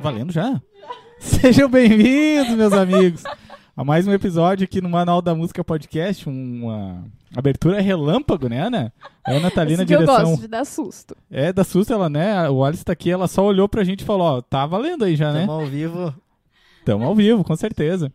[0.00, 0.60] Valendo já?
[1.18, 3.24] Sejam bem-vindos, meus amigos,
[3.76, 8.92] a mais um episódio aqui no Manual da Música Podcast, uma abertura relâmpago, né, Ana?
[9.24, 10.24] A Ana tá ali Esse na que eu direção.
[10.24, 11.16] gosto de dar susto.
[11.30, 12.48] É, da susto ela, né?
[12.48, 15.16] O Alice tá aqui, ela só olhou pra gente e falou, ó, tá valendo aí
[15.16, 15.40] já, né?
[15.40, 16.14] Estamos ao vivo.
[16.78, 18.12] Estamos ao vivo, com certeza.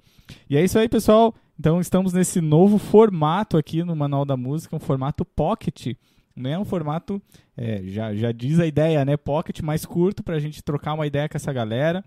[0.50, 1.36] E é isso aí, pessoal.
[1.59, 5.94] Então estamos nesse novo formato aqui no Manual da Música, um formato pocket.
[6.36, 6.58] Né?
[6.58, 7.22] Um formato,
[7.55, 9.16] é, já, já diz a ideia, né?
[9.16, 12.04] Pocket mais curto para a gente trocar uma ideia com essa galera.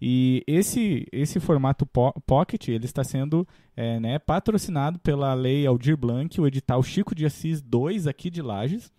[0.00, 5.96] E esse, esse formato po pocket, ele está sendo é, né, patrocinado pela Lei Aldir
[5.96, 8.92] Blanc, o edital Chico de Assis 2 aqui de Lages.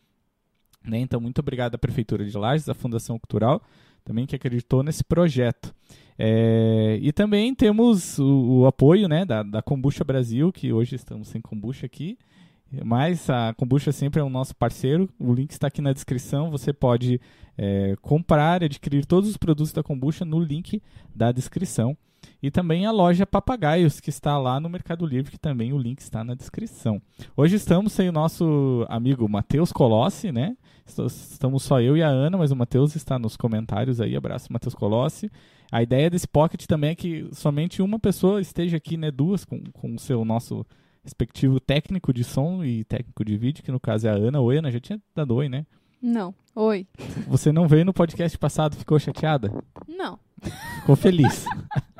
[0.83, 0.99] Né?
[0.99, 3.61] Então, muito obrigado à Prefeitura de Lages, à Fundação Cultural,
[4.03, 5.73] também que acreditou nesse projeto.
[6.17, 11.27] É, e também temos o, o apoio né, da, da Kombucha Brasil, que hoje estamos
[11.27, 12.17] sem kombucha aqui.
[12.83, 15.09] Mas a Kombucha sempre é o nosso parceiro.
[15.19, 16.51] O link está aqui na descrição.
[16.51, 17.19] Você pode
[17.57, 20.81] é, comprar e adquirir todos os produtos da Kombucha no link
[21.15, 21.97] da descrição.
[22.41, 25.99] E também a loja Papagaios, que está lá no Mercado Livre, que também o link
[25.99, 27.01] está na descrição.
[27.35, 30.55] Hoje estamos sem o nosso amigo Matheus Colossi, né?
[30.85, 34.15] Estamos só eu e a Ana, mas o Matheus está nos comentários aí.
[34.15, 35.31] Abraço, Matheus Colossi.
[35.71, 39.11] A ideia desse pocket também é que somente uma pessoa esteja aqui, né?
[39.11, 40.65] Duas, com, com o seu nosso
[41.07, 44.41] respectivo técnico de som e técnico de vídeo, que no caso é a Ana.
[44.41, 45.65] Oi, Ana, já tinha dado oi, né?
[46.01, 46.35] Não.
[46.53, 46.85] Oi.
[47.27, 49.51] Você não veio no podcast passado, ficou chateada?
[49.87, 50.19] Não.
[50.81, 51.45] Ficou feliz.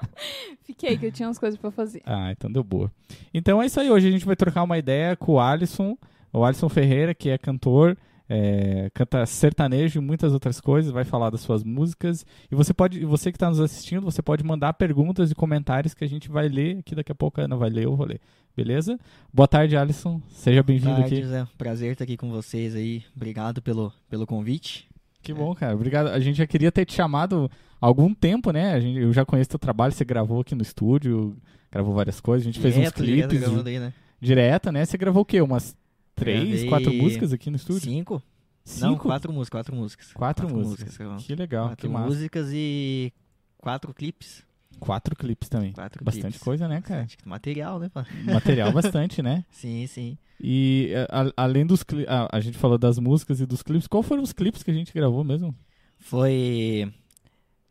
[0.62, 2.02] Fiquei, que eu tinha umas coisas pra fazer.
[2.06, 2.92] Ah, então deu boa.
[3.34, 5.98] Então é isso aí, hoje a gente vai trocar uma ideia com o Alisson,
[6.34, 7.98] o Alisson Ferreira, que é cantor,
[8.30, 12.26] é, canta sertanejo e muitas outras coisas, vai falar das suas músicas.
[12.52, 16.04] E você pode, você que está nos assistindo, você pode mandar perguntas e comentários que
[16.04, 18.20] a gente vai ler aqui daqui a pouco a Ana vai ler, eu vou ler.
[18.56, 19.00] Beleza?
[19.32, 20.20] Boa tarde, Alisson.
[20.30, 21.24] Seja bem-vindo Tarde, aqui.
[21.24, 21.48] José.
[21.58, 23.04] Prazer estar aqui com vocês aí.
[23.16, 24.90] Obrigado pelo, pelo convite.
[25.22, 25.76] Que bom, cara.
[25.76, 26.08] Obrigado.
[26.08, 28.74] A gente já queria ter te chamado há algum tempo, né?
[28.74, 31.38] A gente, eu já conheço teu trabalho, você gravou aqui no estúdio,
[31.72, 33.94] gravou várias coisas, a gente fez uns Direto, direto clipes gravando aí, né?
[34.20, 34.86] direto, né?
[34.86, 35.42] Você gravou o quê?
[35.42, 35.76] Umas
[36.18, 37.82] três, Gravei quatro músicas aqui no estúdio?
[37.90, 38.22] Cinco?
[38.66, 38.86] Cinco?
[38.86, 40.12] Não, quatro músicas, quatro músicas.
[40.14, 40.98] Quatro músicas.
[40.98, 41.24] gravamos.
[41.26, 42.06] Que legal, quatro que massa.
[42.08, 43.14] músicas e
[43.58, 44.44] quatro clipes.
[44.80, 45.72] Quatro clipes também.
[45.74, 46.42] Quatro Bastante clipes.
[46.44, 47.04] coisa, né, cara?
[47.04, 48.06] Bastante material, né, pá?
[48.26, 49.46] Material bastante, né?
[49.50, 50.18] Sim, sim.
[50.40, 53.88] E a- além dos clipes, a gente falou das músicas e dos clipes.
[53.88, 55.56] Qual foram os clipes que a gente gravou mesmo?
[55.98, 56.92] Foi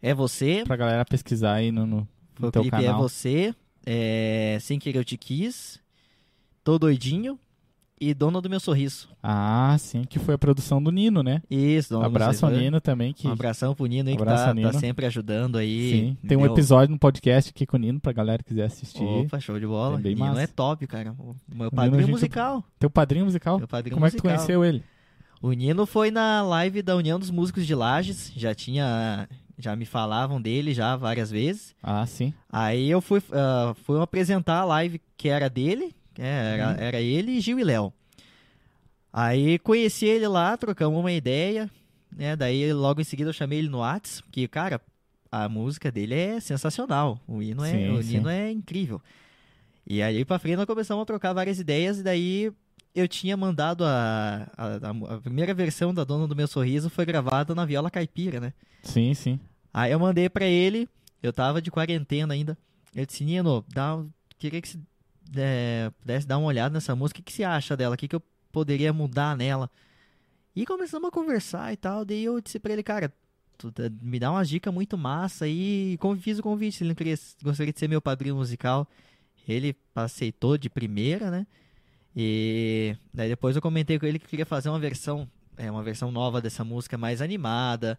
[0.03, 3.01] É Você, Pra galera pesquisar aí no, no, foi no o teu clipe É canal.
[3.03, 3.55] Você,
[3.85, 4.59] é...
[4.61, 5.79] Sem Querer Eu Te Quis,
[6.65, 7.39] Tô Doidinho
[8.01, 9.09] e Dona do Meu Sorriso.
[9.23, 11.43] Ah, sim, que foi a produção do Nino, né?
[11.51, 12.65] Isso, Dona do Meu Abraço ao Sorriso.
[12.65, 14.71] Nino também, que Um abração pro Nino aí que Abraço tá, ao Nino.
[14.73, 15.91] tá sempre ajudando aí.
[16.21, 18.65] sim, tem um Deu- episódio no podcast aqui com o Nino pra galera que quiser
[18.67, 19.03] assistir.
[19.03, 19.99] Opa, show de bola.
[19.99, 20.43] É bem Nino massa.
[20.43, 21.13] é top, cara.
[21.19, 22.65] O meu Nino, a padrinho gente- musical.
[22.79, 23.59] Teu padrinho musical?
[23.59, 24.37] Meu padrinho Como é que tu musical.
[24.37, 24.83] conheceu ele?
[25.43, 28.33] O Nino foi na live da União dos Músicos de Lages.
[28.37, 29.29] Já tinha.
[29.59, 31.75] Já me falavam dele já várias vezes.
[31.83, 32.35] Ah, sim.
[32.53, 35.95] Aí eu fui, ah, fui apresentar a live que era dele.
[36.23, 36.77] É, era, Uhum.
[36.79, 37.93] era ele e Gil e Léo.
[39.13, 41.71] Aí conheci ele lá, trocamos uma ideia.
[42.15, 42.37] Né?
[42.37, 44.81] Daí logo em seguida eu chamei ele no Whats, porque, cara,
[45.31, 47.21] a música dele é sensacional.
[47.27, 48.13] O hino é, Sim, o sim.
[48.19, 49.01] Nino é incrível.
[49.87, 52.53] E aí pra frente nós começamos a trocar várias ideias, e daí
[52.95, 57.55] eu tinha mandado a, a, a- primeira versão da Dona do Meu Sorriso foi gravada
[57.55, 58.53] na viola caipira, né?
[58.83, 59.39] Sim, sim.
[59.73, 60.89] Aí eu mandei pra ele,
[61.23, 62.57] eu tava de quarentena ainda.
[62.95, 64.03] Eu disse, Nino, dá,
[64.39, 64.79] queria que você
[65.37, 67.95] é, pudesse dar uma olhada nessa música, o que, que você acha dela?
[67.95, 68.23] O que, que eu
[68.53, 69.71] poderia mudar nela?
[70.55, 73.13] E começamos a conversar e tal, daí eu disse pra ele, cara,
[73.59, 77.73] tu tá- me dá umas dicas muito massa e fiz o convite, ele queria, gostaria
[77.73, 78.89] de ser meu padrinho musical.
[79.49, 81.47] Ele aceitou de primeira, né?
[82.15, 86.11] E daí depois eu comentei com ele que queria fazer uma versão, é, uma versão
[86.11, 87.99] nova dessa música mais animada,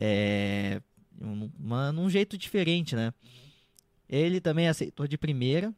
[0.00, 0.80] é,
[1.20, 3.12] um, uma- num jeito diferente, né?
[4.08, 5.72] Ele também aceitou de primeira.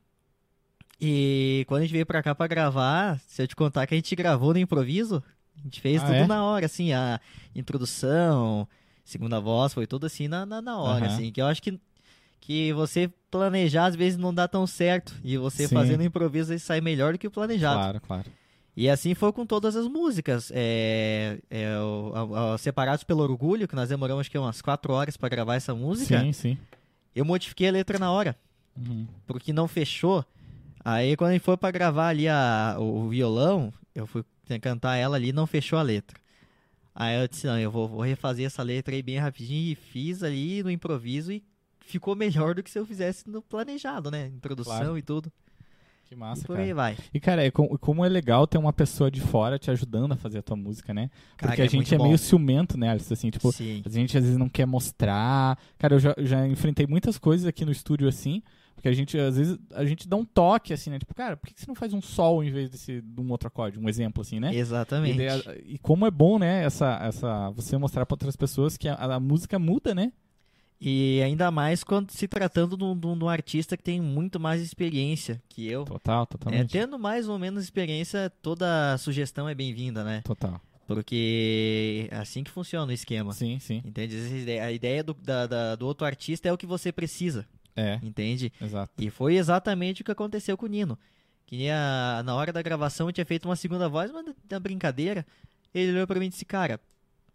[1.00, 3.96] E quando a gente veio pra cá pra gravar, se eu te contar que a
[3.96, 5.22] gente gravou no improviso,
[5.58, 6.26] a gente fez Ah, tudo é?
[6.26, 7.20] na hora, assim, a
[7.54, 8.66] introdução,
[9.04, 11.14] segunda voz, foi tudo assim na, na, na hora, Aham.
[11.14, 11.78] assim, que eu acho que,
[12.40, 15.74] que você planejar às vezes não dá tão certo, e você Sim.
[15.74, 17.76] fazendo improviso sai melhor do que o planejado.
[17.80, 18.30] Claro, claro.
[18.76, 20.50] E assim foi com todas as músicas.
[20.52, 24.92] É, é, o- a- a- Separados pelo Orgulho, que nós demoramos acho que umas quatro
[24.92, 26.58] horas pra gravar essa música, Sim, sim.
[27.14, 28.36] eu modifiquei a letra na hora,
[28.76, 29.06] Uhum.
[29.28, 30.24] porque não fechou.
[30.84, 34.24] Aí quando a gente foi pra gravar ali a, o, o violão, eu fui
[34.60, 36.18] cantar ela ali não fechou a letra.
[36.94, 40.22] Aí eu disse, não, eu vou, vou refazer essa letra aí bem rapidinho e fiz
[40.22, 41.42] ali no improviso e
[41.80, 44.26] ficou melhor do que se eu fizesse no planejado, né?
[44.28, 44.98] Introdução Claro.
[44.98, 45.32] e tudo.
[46.06, 46.66] Que massa, e por cara.
[46.66, 46.96] aí vai.
[47.14, 50.16] E, cara, é com- como é legal ter uma pessoa de fora te ajudando a
[50.16, 51.10] fazer a tua música, né?
[51.36, 53.10] Cara, Porque a gente muito é meio ciumento, né, Alice?
[53.12, 53.82] Assim, tipo, Sim.
[53.84, 55.58] a gente às vezes não quer mostrar.
[55.78, 58.42] Cara, eu já, já enfrentei muitas coisas aqui no estúdio assim.
[58.84, 60.98] Porque a gente, às vezes, a gente dá um toque, assim, né?
[60.98, 63.48] Tipo, cara, por que você não faz um sol em vez desse, de um outro
[63.48, 63.78] acorde?
[63.78, 64.54] Um exemplo, assim, né?
[64.54, 65.18] Exatamente.
[65.18, 68.86] E, daí, e como é bom, né, essa, essa, você mostrar pra outras pessoas que
[68.86, 70.12] a, a música muda, né?
[70.78, 75.66] E ainda mais quando se tratando de um, artista que tem muito mais experiência que
[75.66, 75.86] eu.
[75.86, 76.70] Total, É, totalmente.
[76.70, 80.20] tendo mais ou menos experiência, toda sugestão é bem-vinda, né?
[80.22, 80.60] Total.
[80.86, 83.32] Porque é assim que funciona o esquema.
[83.32, 83.80] Sim, sim.
[83.82, 84.14] Entende?
[84.60, 87.46] A ideia do, da- da- do outro artista é o que você precisa,
[87.76, 88.52] É, entende?
[88.60, 88.92] exato.
[88.98, 90.98] E foi exatamente o que aconteceu com o Nino.
[91.46, 94.58] Que nem a- na hora da gravação eu tinha feito uma segunda voz, mas da
[94.60, 95.26] brincadeira,
[95.74, 96.80] ele olhou pra mim e disse, cara,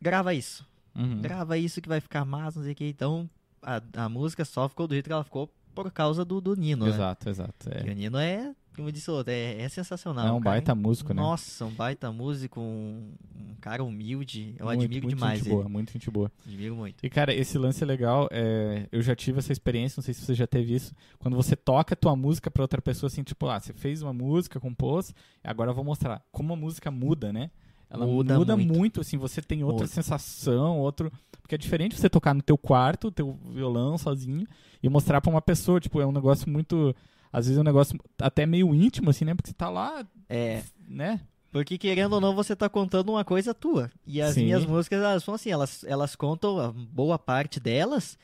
[0.02, 0.66] grava isso.
[0.96, 1.22] Uhum.
[1.22, 2.86] Grava isso que vai ficar massa, não sei o que.
[2.86, 3.30] Então,
[3.62, 6.86] a, a música só ficou do jeito que ela ficou por causa do, do Nino,
[6.86, 6.92] né?
[6.92, 7.70] Exato, exato.
[7.70, 10.28] Que É, o Nino é, como disse o outro, é, é sensacional.
[10.28, 10.56] é um cara.
[10.56, 11.22] baita músico, né?
[11.22, 14.56] Nossa, um baita músico, um, um cara humilde.
[14.58, 15.56] Eu muito, admiro muito demais gente ele.
[15.56, 16.32] boa, muito gente boa.
[16.46, 17.06] Admiro muito.
[17.06, 18.28] E, cara, esse lance é legal.
[18.32, 20.94] é, eu já tive essa experiência, não sei se você já teve isso.
[21.20, 24.14] Quando você toca a tua música pra outra pessoa, assim, tipo, ah, você fez uma
[24.14, 27.52] música, compôs, agora eu vou mostrar como a música muda, né?
[27.90, 28.78] Ela muda, Muda muito.
[28.78, 29.02] muito.
[29.02, 29.88] assim, você tem outra Muda.
[29.88, 31.12] sensação, outro...
[31.42, 34.48] Porque é diferente você tocar no teu quarto, teu violão sozinho,
[34.84, 36.96] e mostrar pra uma pessoa, tipo, é um negócio muito...
[37.32, 39.36] Às vezes é um negócio até meio íntimo, assim, né?
[39.36, 41.22] Porque você tá lá, É, né?
[41.52, 43.90] porque querendo ou não, você tá contando uma coisa tua.
[44.06, 44.44] E as Sim.
[44.46, 48.18] minhas músicas, elas são assim, elas, elas contam, a boa parte delas,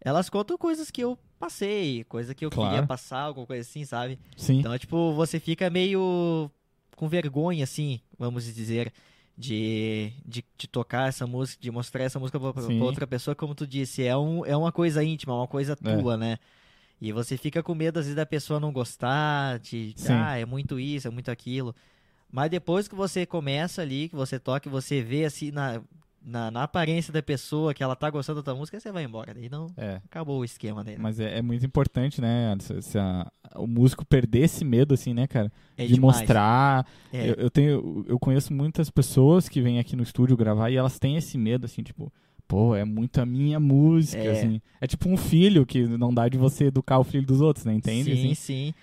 [0.00, 2.70] elas contam coisas que eu passei, coisa que eu Claro.
[2.70, 4.18] queria passar, alguma coisa assim, sabe?
[4.36, 4.60] Sim.
[4.60, 6.50] Então, tipo, você fica meio
[6.96, 8.92] com vergonha, assim, vamos dizer,
[9.36, 13.54] de, de, de tocar essa música, de mostrar essa música pra, pra outra pessoa, como
[13.54, 15.96] tu disse, é, um, é uma coisa íntima, uma coisa É.
[15.96, 16.38] tua, né?
[17.00, 20.12] E você fica com medo, às vezes, da pessoa não gostar, de, Sim.
[20.12, 21.74] ah, é muito isso, é muito aquilo.
[22.30, 25.80] Mas depois que você começa ali, que você toca, você vê, assim, na,
[26.24, 29.34] na, na aparência da pessoa que ela tá gostando da tua música, você vai embora.
[29.34, 30.00] Daí não, É.
[30.06, 30.98] acabou o esquema dele.
[31.00, 32.56] Mas é, é muito importante, né?
[32.60, 35.52] Se, se a- o músico perder esse medo, assim, né, cara?
[35.76, 36.18] É de demais.
[36.18, 36.86] mostrar.
[37.12, 37.30] É.
[37.30, 40.98] Eu, eu tenho, eu conheço muitas pessoas que vêm aqui no estúdio gravar e elas
[40.98, 42.10] têm esse medo, assim, tipo,
[42.46, 44.30] pô, é muito a minha música, É.
[44.32, 44.60] assim.
[44.80, 47.74] É tipo um filho que não dá de você educar o filho dos outros, né?
[47.74, 48.12] Entende?
[48.12, 48.34] Sim, assim?
[48.34, 48.74] sim.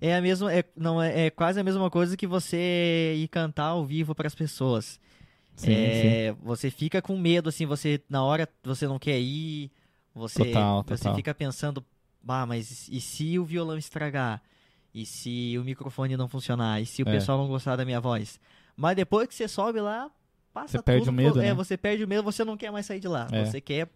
[0.00, 3.66] É a mesma, é, não é, é quase a mesma coisa que você ir cantar
[3.66, 4.98] ao vivo para as pessoas.
[5.54, 9.70] Sim, é, Você fica com medo, assim, você na hora você não quer ir,
[10.14, 11.14] você, Total, você total.
[11.16, 11.84] fica pensando,
[12.26, 14.42] ah, mas e se o violão estragar?
[14.94, 16.80] E se o microfone não funcionar?
[16.80, 17.10] E se o É.
[17.12, 18.40] pessoal não gostar da minha voz?
[18.74, 20.10] Mas depois que você sobe lá,
[20.52, 21.54] passa Você perde tudo, o medo, é, né?
[21.54, 23.26] você perde o medo, você não quer mais sair de lá.
[23.32, 23.44] É.
[23.44, 23.88] Você quer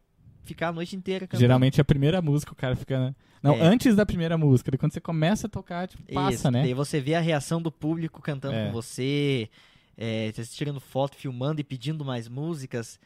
[0.44, 1.40] ficar a noite inteira cantando.
[1.40, 2.98] Geralmente a primeira música o cara fica.
[2.98, 3.14] né?
[3.42, 3.60] Não, É.
[3.62, 4.76] antes da primeira música.
[4.78, 6.62] Quando você começa a tocar, tipo, passa, Isso, né?
[6.62, 8.66] Daí você vê a reação do público cantando É.
[8.66, 9.48] com você,
[9.96, 12.98] é, você tirando foto, filmando e pedindo mais músicas.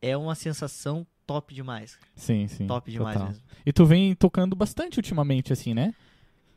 [0.00, 1.98] É uma sensação top demais.
[2.14, 2.66] Sim, sim.
[2.66, 3.28] top demais total.
[3.28, 3.42] mesmo.
[3.64, 5.94] E tu vem tocando bastante ultimamente, assim, né?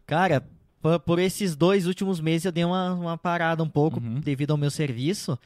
[0.06, 0.46] Cara,
[0.82, 4.20] por, por esses dois últimos meses eu dei uma, uma parada um pouco Uhum.
[4.20, 5.38] devido ao meu serviço.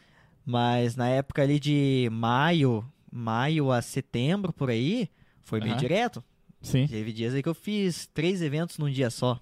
[0.45, 5.09] Mas na época ali de maio, maio a setembro, por aí,
[5.41, 5.79] foi bem Aham.
[5.79, 6.23] direto.
[6.61, 6.87] Sim.
[6.87, 9.39] Teve dias aí que eu fiz três eventos num dia só.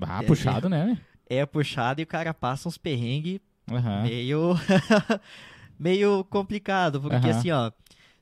[0.00, 0.98] Ah, É, puxado, né?
[1.28, 4.02] É puxado e o cara passa uns perrengues Aham.
[4.02, 4.54] meio
[5.78, 7.30] meio complicado, porque Aham.
[7.30, 7.70] assim, ó,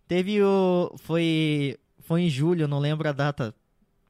[0.07, 3.55] teve o foi foi em julho, não lembro a data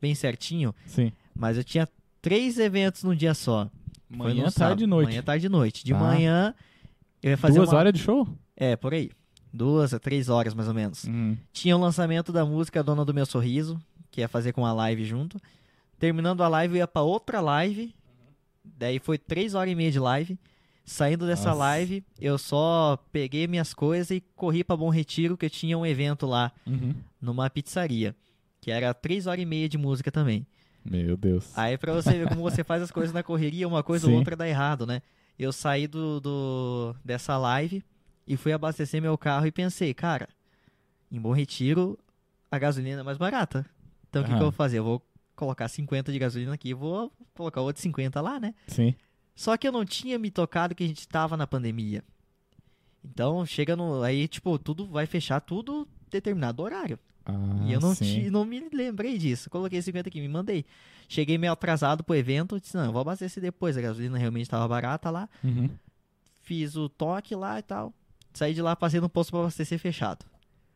[0.00, 1.12] bem certinho, Sim.
[1.34, 1.86] mas eu tinha
[2.22, 3.68] três eventos num dia só.
[4.08, 5.08] Foi Manhã, tarde e noite.
[5.10, 5.84] Manhã, tarde e noite.
[5.84, 5.98] De Ah.
[5.98, 6.54] manhã
[7.22, 8.26] eu ia fazer Duas uma horas de show?
[8.56, 9.10] É, por aí.
[9.52, 11.04] Duas a três horas mais ou menos.
[11.04, 11.36] Uhum.
[11.52, 15.04] Tinha o lançamento da música Dona do Meu Sorriso, que ia fazer com a live
[15.04, 15.40] junto.
[15.98, 17.94] Terminando a live, eu ia pra outra live.
[18.64, 20.38] Daí foi três horas e meia de live.
[20.84, 21.58] Saindo dessa Nossa.
[21.58, 26.26] live, eu só peguei minhas coisas e corri pra Bom Retiro, que tinha um evento
[26.26, 26.94] lá, Uhum.
[27.20, 28.14] numa pizzaria.
[28.60, 30.46] Que era três horas e meia de música também.
[30.84, 31.56] Meu Deus.
[31.56, 34.18] Aí pra você ver como você faz as coisas na correria, uma coisa ou Sim.
[34.18, 35.02] outra dá errado, né?
[35.38, 37.82] Eu saí do, do- dessa live
[38.26, 40.28] e fui abastecer meu carro e pensei, cara,
[41.10, 41.98] em Bom Retiro
[42.50, 43.64] a gasolina é mais barata.
[44.08, 44.78] Então o que, que eu vou fazer?
[44.78, 45.02] Eu vou
[45.36, 48.54] colocar 50 de gasolina aqui e vou colocar outro 50 lá, né?
[48.66, 48.94] Sim.
[49.34, 52.04] Só que eu não tinha me tocado que a gente tava na pandemia.
[53.04, 54.02] Então chega no.
[54.02, 56.98] Aí, tipo, tudo vai fechar tudo determinado horário.
[57.24, 57.32] Ah,
[57.66, 59.48] E eu não, ti- não me lembrei disso.
[59.50, 60.64] Coloquei 50 aqui, me mandei.
[61.08, 63.76] Cheguei meio atrasado pro evento, disse, não, eu vou abastecer depois.
[63.76, 65.28] A gasolina realmente estava barata lá.
[65.42, 65.68] Uhum.
[66.42, 67.92] Fiz o toque lá e tal.
[68.32, 70.24] Saí de lá, passei no posto pra abastecer fechado.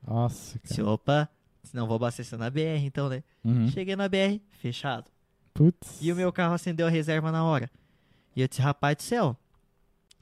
[0.06, 0.88] Nossa, Disse, cara.
[0.90, 1.28] opa,
[1.62, 3.22] se não vou abastecer na BR, então, né?
[3.44, 3.68] Uhum.
[3.68, 5.10] Cheguei na BR, fechado.
[5.54, 5.98] Putz.
[6.02, 7.70] E o meu carro acendeu a reserva na hora.
[8.36, 9.36] E eu disse, rapaz do céu,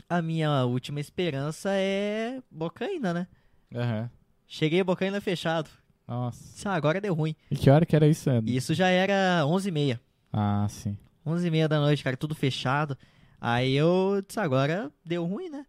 [0.08, 3.26] a minha última esperança é Bocaina, né?
[3.74, 4.10] Aham.
[4.46, 5.70] Cheguei Bocaina fechado.
[6.12, 6.68] Nossa.
[6.68, 7.34] Ah, agora deu ruim.
[7.50, 8.28] E que hora que era isso?
[8.44, 9.98] Isso já era 11h30.
[10.32, 10.96] Ah, sim.
[11.26, 12.96] 11h30 da noite, cara, tudo fechado.
[13.40, 15.64] Aí eu disse, agora deu ruim, né?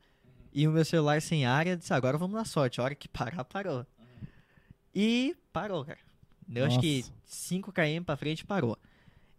[0.53, 2.79] E o meu celular sem área, disse, agora vamos na sorte.
[2.79, 3.85] A hora que parar, parou.
[4.93, 5.99] E parou, cara.
[6.47, 7.13] Deu acho que Nossa.
[7.25, 8.77] 5 km pra frente parou.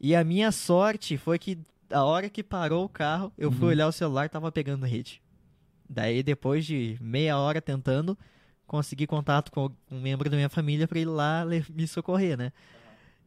[0.01, 1.59] E a minha sorte foi que
[1.91, 3.69] a hora que parou o carro, eu fui Uhum.
[3.69, 5.23] olhar o celular tava pegando rede.
[5.89, 8.19] Daí, depois de meia hora tentando,
[8.67, 12.53] consegui contato com um membro da minha família pra ir lá me socorrer, né?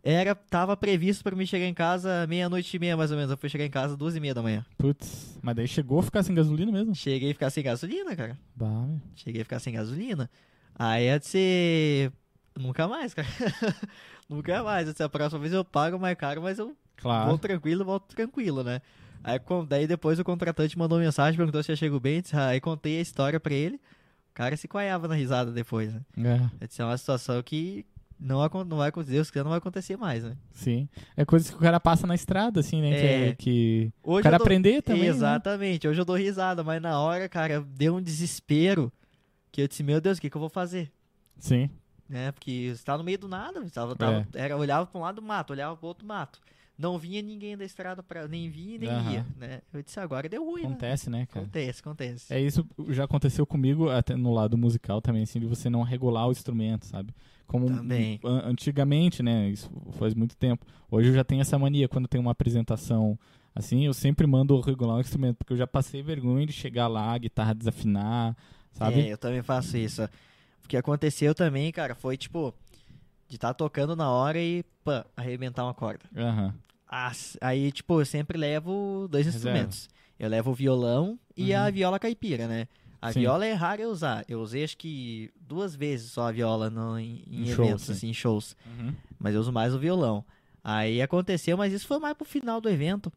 [0.03, 3.29] Era, tava previsto pra mim chegar em casa meia-noite e meia, mais ou menos.
[3.32, 4.65] Eu fui chegar em casa duas e meia da manhã.
[4.77, 5.38] Putz.
[5.41, 6.96] Mas daí chegou a ficar sem gasolina mesmo?
[6.96, 8.38] Cheguei a ficar sem gasolina, cara.
[8.56, 9.01] Bah, meu.
[9.15, 10.29] Cheguei a ficar sem gasolina.
[10.75, 12.12] Aí é de ser.
[12.58, 13.27] Nunca mais, cara.
[14.29, 14.88] Nunca mais.
[14.88, 17.29] Essa próxima vez eu pago mais caro, mas eu Claro.
[17.29, 18.82] vou tranquilo, volto tranquilo, né?
[19.24, 22.24] Aí daí depois o contratante mandou mensagem, perguntou se eu chego bem.
[22.34, 23.79] ah, Aí contei a história pra ele.
[24.38, 26.01] O cara se coiava na risada depois, né?
[26.62, 27.84] É, disse, é uma situação que
[28.20, 30.38] não, não vai acontecer, Deus quiser, não vai acontecer mais, né?
[30.51, 30.88] sim.
[31.15, 32.89] É coisa que o cara passa na estrada, assim, né?
[32.91, 33.27] Que, É.
[33.29, 33.91] é, que...
[34.03, 35.08] Hoje O cara dou- aprender também, né?
[35.08, 35.88] Exatamente.
[35.88, 38.94] Hoje eu dou risada, mas na hora, cara, deu um desespero
[39.51, 40.91] que eu disse, meu Deus, o que, que eu vou fazer?
[41.39, 41.67] Sim.
[42.08, 42.32] né?
[42.32, 44.39] Porque você tá no meio do nada, você tava, tava- É.
[44.44, 46.39] era, olhava pra um lado do mato, olhava pro outro mato.
[46.77, 49.13] Não vinha ninguém da estrada para nem vinha nem Aham.
[49.13, 49.62] ia, né?
[49.74, 50.67] Eu disse, agora deu ruim, né?
[50.67, 51.46] Acontece, né, cara?
[51.46, 52.34] Acontece, acontece.
[52.34, 56.27] É isso já aconteceu comigo até no lado musical também, assim, de você não regular
[56.27, 57.13] o instrumento, sabe?
[57.48, 58.19] Como Também.
[58.24, 59.50] an- antigamente, né?
[59.50, 60.65] Isso faz muito tempo.
[60.91, 63.17] Hoje eu já tenho essa mania quando tem uma apresentação
[63.55, 67.13] assim, eu sempre mando regular o instrumento, porque eu já passei vergonha de chegar lá,
[67.13, 68.38] a guitarra desafinar,
[68.74, 69.00] sabe?
[69.00, 70.03] É, eu também faço isso.
[70.63, 72.53] O que aconteceu também, cara, foi tipo
[73.27, 76.05] de estar tocando na hora e pã, arrebentar uma corda.
[76.15, 76.53] Aham.
[77.41, 79.38] Aí, tipo, eu sempre levo dois Reserva.
[79.48, 79.89] instrumentos.
[80.20, 81.72] Eu levo o violão e a Uhum.
[81.72, 82.67] viola caipira, né?
[83.01, 83.20] A Sim.
[83.22, 84.25] viola é rara eu usar.
[84.27, 87.91] Eu usei acho que duas vezes só a viola no, em, em eventos, sim.
[87.91, 88.56] assim, em shows.
[88.65, 88.94] Uhum.
[89.20, 90.25] Mas eu uso mais o violão.
[90.63, 93.12] Aí aconteceu, mas isso foi mais pro final do evento.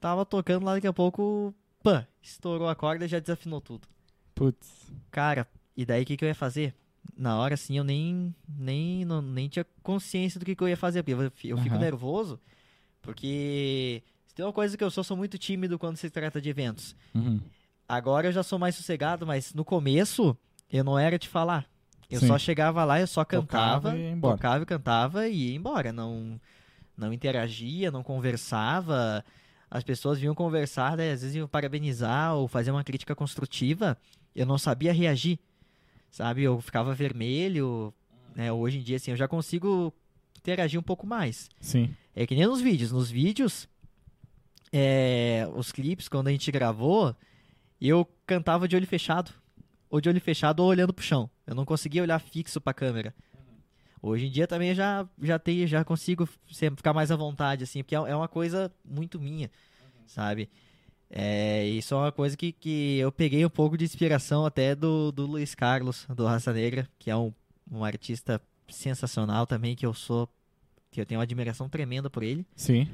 [0.00, 3.88] Tava tocando lá daqui a pouco, pã, estourou a corda e já desafinou tudo.
[4.34, 4.92] Putz.
[5.10, 6.74] Cara, e daí o que, que eu ia fazer?
[7.16, 10.76] Na hora, assim, eu nem, nem, não, nem tinha consciência do que, que eu ia
[10.76, 11.02] fazer.
[11.02, 11.78] Porque eu, eu fico Aham.
[11.78, 12.40] nervoso,
[13.04, 16.48] porque se tem uma coisa que eu sou, sou muito tímido quando se trata de
[16.48, 16.96] eventos.
[17.14, 17.40] Uhum.
[17.88, 20.36] Agora eu já sou mais sossegado, mas no começo
[20.72, 21.66] eu não era de falar.
[22.10, 22.26] Eu Sim.
[22.26, 24.36] só chegava lá, eu só Tocava cantava, e ia embora.
[24.36, 25.92] tocava e cantava e ia embora.
[25.92, 26.40] Não,
[26.96, 29.24] não interagia, não conversava.
[29.70, 33.96] As pessoas vinham conversar, né, às vezes iam parabenizar ou fazer uma crítica construtiva.
[34.34, 35.38] Eu não sabia reagir,
[36.10, 36.42] sabe?
[36.42, 37.92] Eu ficava vermelho.
[38.34, 38.52] Né?
[38.52, 39.92] Hoje em dia, assim, eu já consigo
[40.38, 41.48] interagir um pouco mais.
[41.60, 41.94] Sim.
[42.14, 42.92] É que nem nos vídeos.
[42.92, 43.68] Nos vídeos,
[44.72, 47.14] é, os clipes, quando a gente gravou,
[47.80, 49.32] eu cantava de olho fechado.
[49.90, 51.30] Ou de olho fechado ou olhando pro chão.
[51.46, 53.14] Eu não conseguia olhar fixo pra câmera.
[54.02, 57.82] Hoje em dia também já, já, tenho, já consigo sempre ficar mais à vontade, assim,
[57.82, 59.50] porque é é uma coisa muito minha,
[60.06, 60.50] sabe?
[61.08, 65.10] É, isso é uma coisa que, que eu peguei um pouco de inspiração até do,
[65.10, 67.32] do Luiz Carlos, do Raça Negra, que é um,
[67.70, 70.28] um artista sensacional também, que eu sou,
[70.94, 72.46] que eu tenho uma admiração tremenda por ele.
[72.56, 72.88] Sim.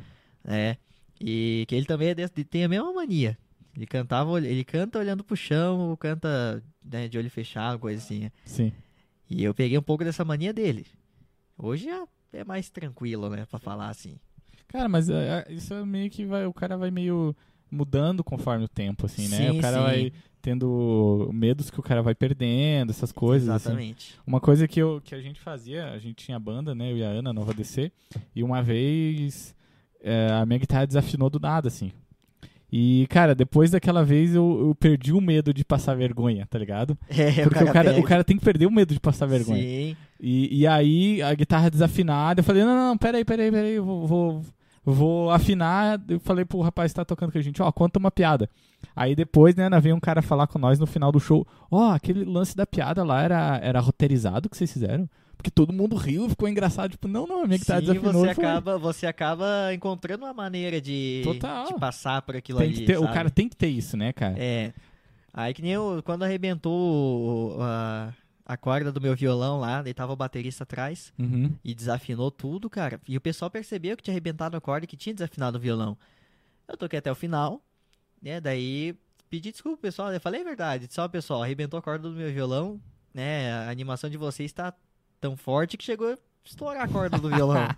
[0.45, 0.76] É.
[1.21, 3.37] E que ele também é desse- tem a mesma mania.
[3.76, 8.30] Ele cantava, ele canta olhando pro chão, ou canta né, de olho fechado, coisa assim.
[8.45, 8.73] Sim.
[9.28, 10.87] E eu peguei um pouco dessa mania dele.
[11.57, 11.88] Hoje
[12.33, 14.19] é mais tranquilo, né, pra falar assim.
[14.66, 17.37] Cara, mas é, é, isso é meio que vai, o cara vai meio
[17.71, 19.37] mudando conforme o tempo, assim, né?
[19.37, 19.83] Sim, o cara sim.
[19.83, 20.12] vai
[20.43, 23.49] tendo medos que o cara vai perdendo, essas coisas.
[23.49, 23.69] assim.
[23.69, 24.15] Exatamente.
[24.27, 26.91] Uma coisa que, eu, que a gente fazia, a gente tinha banda, né?
[26.91, 27.93] Eu e a Ana, Nova DC,
[28.35, 29.55] e uma vez
[30.03, 31.93] é, a minha guitarra desafinou do nada, assim.
[32.73, 36.97] E, cara, depois daquela vez eu, eu perdi o medo de passar vergonha, tá ligado?
[37.11, 38.09] É, Porque o cara, o perde.
[38.09, 39.61] cara tem que perder o medo de passar vergonha.
[39.61, 39.97] Sim.
[40.21, 43.85] E, e aí a guitarra desafinada, eu falei, não, não, não, peraí, peraí, peraí, eu
[43.85, 44.43] vou, vou,
[44.84, 46.00] vou afinar.
[46.08, 48.49] Eu falei pro rapaz que tá tocando com a gente, ó, conta uma piada.
[48.96, 52.25] Aí depois, né, veio um cara falar com nós no final do show, ó, aquele
[52.25, 55.08] lance da piada lá era, era roteirizado que vocês fizeram?
[55.37, 58.12] Porque todo mundo riu, ficou engraçado, tipo, não, não, a minha guitarra Sim, desafinou.
[58.25, 58.44] você e foi.
[58.44, 61.66] acaba, você acaba encontrando uma maneira de, Total.
[61.66, 64.12] de passar por aquilo Tem ali, que ter, o cara tem que ter isso, né,
[64.12, 64.34] cara?
[64.38, 64.72] É.
[65.32, 66.72] Aí que nem eu, quando arrebentou
[67.58, 67.62] o-
[68.52, 71.52] a, corda do meu violão lá, daí tava o baterista atrás Uhum.
[71.64, 73.00] e desafinou tudo, cara.
[73.07, 75.97] E o pessoal percebeu que tinha arrebentado a corda e que tinha desafinado o violão.
[76.69, 77.61] Eu toquei até o final,
[78.23, 78.40] né?
[78.40, 78.95] Daí
[79.28, 80.12] pedi desculpa, pessoal.
[80.12, 80.87] Eu falei a verdade.
[80.87, 82.80] Disse, ó, pessoal, arrebentou a corda do meu violão,
[83.12, 83.52] né?
[83.52, 84.73] A animação de vocês tá
[85.21, 87.69] tão forte que chegou a estourar a corda do violão.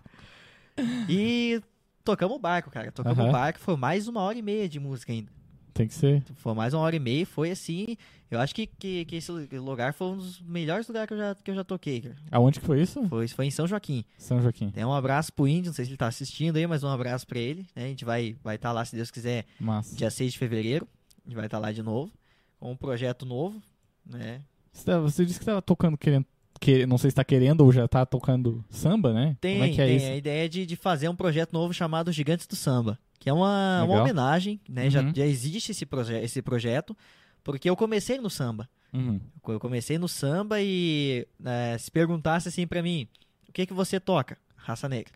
[1.09, 1.61] e
[2.05, 2.91] tocamos o barco, cara.
[2.93, 3.33] Tocamos o Aham.
[3.33, 5.31] barco, foi mais uma hora e meia de música ainda.
[5.75, 6.23] Tem que ser.
[6.37, 7.97] Foi mais uma hora e meia, foi assim.
[8.31, 11.35] Eu acho que, que, que esse lugar foi um dos melhores lugares que eu já,
[11.35, 12.17] que eu já toquei, cara.
[12.31, 13.07] Aonde que foi isso?
[13.09, 14.05] Foi, foi em São Joaquim.
[14.19, 14.71] São Joaquim.
[14.71, 17.27] Tem um abraço pro Índio, não sei se ele tá assistindo aí, mas um abraço
[17.27, 17.67] pra ele.
[17.77, 17.85] né?
[17.85, 19.95] A gente vai estar vai tá lá, se Deus quiser, Massa.
[19.97, 20.87] dia 6 de fevereiro.
[21.25, 22.11] A gente vai estar lá de novo,
[22.59, 23.63] com um projeto novo,
[24.05, 24.41] né?
[24.73, 26.27] Você, tá- você disse que tava tocando querendo.
[26.61, 29.37] Que, não sei se tá querendo ou já tá tocando samba, né?
[29.41, 30.07] Tem, Como é que é tem isso?
[30.07, 33.85] a ideia de, de fazer um projeto novo chamado Gigantes do Samba, que é uma,
[33.85, 34.91] uma homenagem, né?
[34.91, 35.13] Já, Uhum.
[35.15, 36.97] já existe esse, proje esse projeto,
[37.45, 38.69] porque eu comecei no samba.
[38.93, 39.21] Uhum.
[39.47, 43.07] Eu comecei no samba e eh, se perguntasse assim pra mim,
[43.49, 44.37] o que que você toca?
[44.57, 45.13] Raça negra.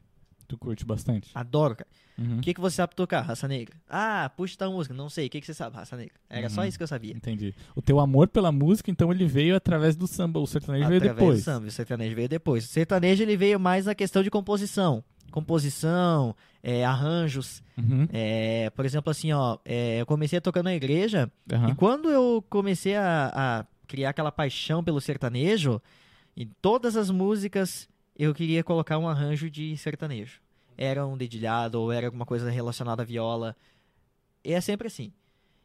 [0.47, 1.29] Tu curte bastante.
[1.35, 1.91] Adoro, cara.
[2.17, 2.39] Uhum.
[2.39, 3.23] O que que você sabe tocar?
[3.23, 3.75] Raça negra.
[3.91, 4.95] Ah, puxa tal música.
[4.95, 5.27] Não sei.
[5.27, 5.75] O que que você sabe?
[5.75, 6.15] Raça negra.
[6.31, 6.69] Era só Uhum.
[6.69, 7.13] isso que eu sabia.
[7.13, 7.53] Entendi.
[7.75, 10.39] O teu amor pela música, então, ele veio através do samba.
[10.39, 11.41] O sertanejo veio Através depois.
[11.41, 11.67] do samba.
[11.67, 12.65] O sertanejo veio depois.
[12.65, 15.03] O sertanejo ele veio mais na questão de composição.
[15.37, 17.63] Composição, eh, arranjos.
[17.77, 18.09] Uhum.
[18.11, 21.69] eh, por exemplo, assim, ó, eh, eu comecei tocando na igreja Aham.
[21.69, 25.79] E quando eu comecei a, a criar aquela paixão pelo sertanejo,
[26.35, 27.87] em todas as músicas
[28.19, 30.41] eu queria colocar um arranjo de sertanejo.
[30.75, 33.55] Era um dedilhado ou era alguma coisa relacionada à viola.
[34.43, 35.13] E é sempre assim.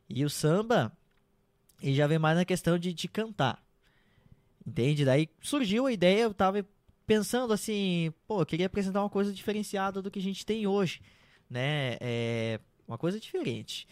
[0.09, 0.91] E o samba,
[1.81, 3.63] ele já vem mais na questão de, de cantar.
[4.67, 5.05] Entende?
[5.05, 6.65] Daí surgiu a ideia, eu tava
[7.05, 11.01] pensando assim, pô, eu queria apresentar uma coisa diferenciada do que a gente tem hoje,
[11.49, 11.97] né?
[11.99, 13.87] É uma coisa diferente.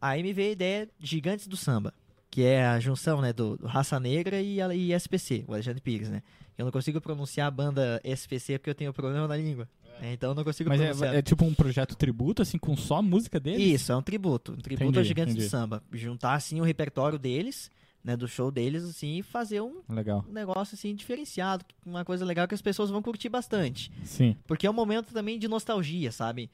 [0.00, 1.94] Aí me veio a ideia Gigantes do Samba,
[2.30, 5.80] que é a junção, né, do, do Raça Negra e, a- e SPC, o Alexandre
[5.80, 6.22] Pires, né?
[6.58, 9.68] Eu não consigo pronunciar a banda SPC porque eu tenho problema na língua.
[10.00, 10.12] né?
[10.12, 11.14] Então eu não consigo Mas pronunciar.
[11.14, 13.80] é, é tipo um projeto tributo, assim, com só música deles?
[13.80, 14.52] Isso, é um tributo.
[14.52, 15.46] Um tributo Entendi, aos Gigantes entendi.
[15.46, 15.82] do Samba.
[15.92, 17.70] Juntar, assim, o repertório deles,
[18.04, 20.24] né, do show deles, assim, e fazer um Legal.
[20.28, 21.64] um negócio, assim, diferenciado.
[21.86, 23.92] Uma coisa legal que as pessoas vão curtir bastante.
[24.04, 24.36] Sim.
[24.46, 26.50] Porque é um momento também de nostalgia, sabe?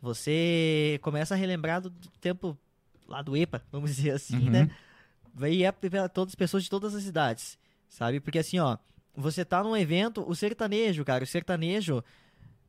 [0.00, 1.90] Você começa a relembrar do
[2.20, 2.58] tempo
[3.08, 4.50] lá do EPA, vamos dizer assim, Uhum.
[4.50, 4.70] né?
[5.34, 7.56] Vai é para todas as pessoas de todas as idades,
[7.88, 8.20] sabe?
[8.20, 8.76] Porque assim, ó,
[9.16, 12.02] você tá num evento, o sertanejo, cara, o sertanejo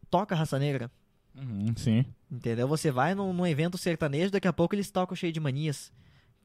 [0.09, 0.89] toca raça negra,
[1.35, 2.05] Uhum, sim.
[2.31, 2.67] entendeu?
[2.67, 5.91] Você vai num, num evento sertanejo, daqui a pouco eles tocam cheio de manias.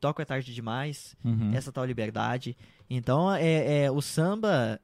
[0.01, 1.53] Toca é tarde demais, Uhum.
[1.55, 2.57] essa tal liberdade.
[2.89, 4.81] Então, é, é, o samba,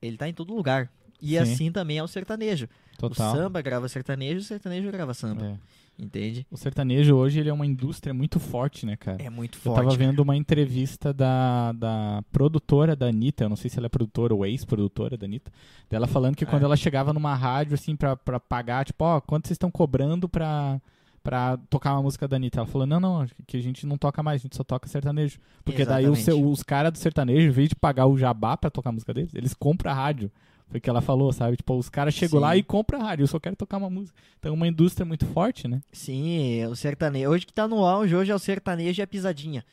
[0.00, 0.90] ele tá em todo lugar.
[1.20, 1.38] E Sim.
[1.38, 2.68] assim também é o sertanejo.
[2.98, 3.32] Total.
[3.32, 5.44] O samba grava sertanejo, o sertanejo grava samba.
[5.46, 5.58] É.
[5.98, 6.46] Entende?
[6.50, 9.22] O sertanejo hoje ele é uma indústria muito forte, né, cara?
[9.22, 9.76] É muito Eu forte.
[9.76, 9.98] tava cara.
[9.98, 14.34] vendo uma entrevista da, da produtora da Anitta, eu não sei se ela é produtora
[14.34, 15.52] ou ex-produtora da Anitta,
[15.90, 16.46] dela falando que É.
[16.46, 20.28] quando ela chegava numa rádio, assim, pra, pra pagar, tipo, ó, quanto vocês estão cobrando
[20.28, 20.80] pra,
[21.22, 22.58] pra tocar uma música da Anitta?
[22.60, 25.38] Ela falou, não, não, que a gente não toca mais, a gente só toca sertanejo.
[25.64, 26.24] Porque daí Exatamente.
[26.24, 29.14] seu- os caras do sertanejo, em vez de pagar o jabá pra tocar a música
[29.14, 30.30] deles, eles compram a rádio.
[30.68, 31.56] Foi o que ela falou, sabe?
[31.56, 34.18] Tipo, os caras chegam lá e compram a rádio, eu só quero tocar uma música.
[34.38, 35.80] Então é uma indústria muito forte, né?
[35.92, 37.28] Sim, o sertanejo.
[37.30, 39.64] Hoje que tá no auge, hoje é o sertanejo e a pisadinha.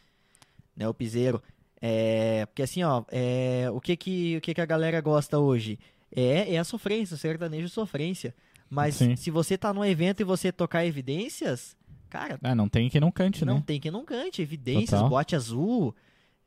[0.75, 1.41] Né, o piseiro.
[1.81, 5.79] É, porque assim, ó, é, o, que que, o que que a galera gosta hoje?
[6.13, 8.35] É, é a sofrência, o sertanejo é sofrência.
[8.69, 9.15] Mas Sim.
[9.15, 11.75] se você tá num evento e você tocar evidências,
[12.10, 13.63] cara, Ah, não tem quem não cante, não né?
[13.65, 14.41] tem que não cante.
[14.41, 15.10] Evidências, Total.
[15.10, 15.95] bote azul,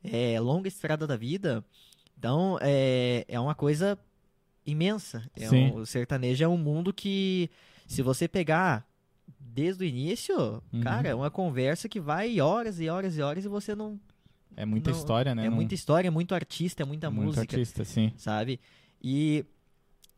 [0.03, 1.63] é, longa estrada da vida.
[2.17, 3.99] Então, é, é uma coisa
[4.65, 5.29] imensa.
[5.35, 7.49] É um- o sertanejo é um mundo que,
[7.85, 8.87] se você pegar
[9.39, 10.81] desde o início, Uhum.
[10.81, 13.99] cara, é uma conversa que vai horas e horas e horas e você não.
[14.55, 15.45] É muita Não, história, né?
[15.45, 18.13] é Não- muita história, é muito artista, é muita muito música, artista, sim.
[18.15, 18.59] sabe?
[19.01, 19.43] E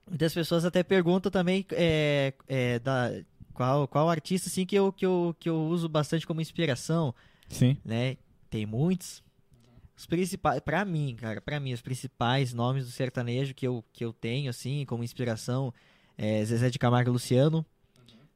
[0.07, 3.11] muitas pessoas até perguntam também é, é, da,
[3.53, 7.13] qual, qual artista assim, que, eu, que, eu, que eu uso bastante como inspiração
[7.49, 7.77] Sim.
[7.83, 8.17] né?
[8.49, 9.23] Tem muitos.
[9.97, 14.03] Os principais, pra mim, cara, pra mim, os principais nomes do sertanejo que eu, que
[14.03, 15.73] eu tenho, assim, como inspiração,
[16.17, 17.65] é Zezé de Camargo e Luciano,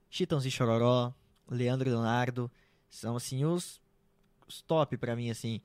[0.09, 1.13] Chitãozinho e Chororó,
[1.49, 2.49] Leandro e Leonardo,
[2.89, 3.81] são, assim, os,
[4.47, 5.59] os top pra mim, assim,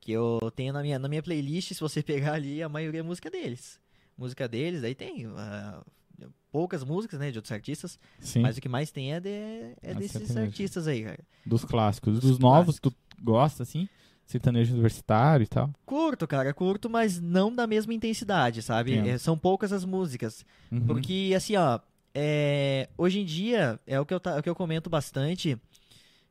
[0.00, 3.02] que eu tenho na minha, na minha playlist, se você pegar ali, a maioria é
[3.02, 3.80] música deles.
[4.20, 5.82] Música deles, aí tem ah,
[6.52, 8.40] poucas músicas, né, de outros artistas, Sim.
[8.40, 11.20] mas o que mais tem é, de, é Ah, desses artistas aí, cara.
[11.46, 12.20] Dos clássicos.
[12.20, 13.88] Dos Dos novos, tu gosta, assim?
[14.26, 15.70] Sertanejo universitário e tal.
[15.86, 18.96] Curto, cara, curto, mas não da mesma intensidade, sabe?
[18.96, 20.44] É, são poucas as músicas.
[20.70, 20.86] Uhum.
[20.86, 21.80] Porque, assim, ó,
[22.14, 25.58] é, hoje em dia, é o que eu, é o que eu comento bastante,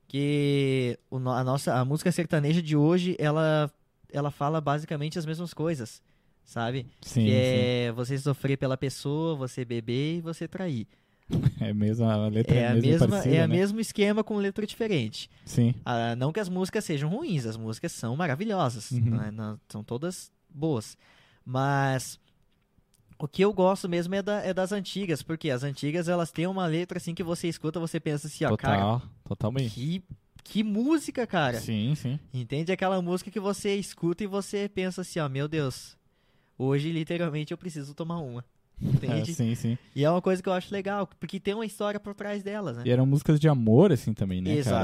[0.08, 3.72] que o a nossa a música sertaneja de hoje, ela,
[4.12, 6.02] ela fala basicamente as mesmas coisas,
[6.50, 6.86] sabe?
[7.02, 7.36] Sim, que sim.
[7.36, 10.88] é você sofrer pela pessoa, você beber e você trair.
[11.62, 13.56] É mesmo, a letra É a mesmo mesma, parecida, é a né?
[13.56, 15.30] mesmo esquema com letra diferente.
[15.46, 15.76] Sim.
[15.86, 19.02] Ah, não que as músicas sejam ruins, as músicas são maravilhosas, Uhum.
[19.18, 19.30] né?
[19.32, 20.98] Não- são todas boas.
[21.46, 22.20] Mas
[23.22, 26.48] O que eu gosto mesmo é, da- é das antigas, porque as antigas elas têm
[26.48, 29.74] uma letra assim que você escuta, você pensa assim, ó, cara, Total, totalmente.
[29.76, 30.02] que,
[30.42, 31.60] que música, cara.
[31.60, 32.18] Sim, sim.
[32.34, 35.98] Entende aquela música que você escuta e você pensa assim, ó, meu Deus,
[36.60, 38.44] hoje literalmente eu preciso tomar uma.
[38.82, 39.34] É, Entende?
[39.34, 39.78] sim, sim.
[39.94, 42.78] E é uma coisa que eu acho legal, porque tem uma história por trás delas,
[42.78, 42.84] né?
[42.86, 44.58] E eram músicas de amor, assim, também, né, cara?
[44.58, 44.80] Hoje já-